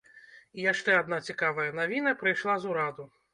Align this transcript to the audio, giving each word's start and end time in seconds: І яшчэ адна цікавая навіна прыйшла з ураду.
І 0.61 0.63
яшчэ 0.71 0.95
адна 1.01 1.19
цікавая 1.33 1.67
навіна 1.81 2.15
прыйшла 2.23 2.57
з 2.65 2.73
ураду. 2.73 3.09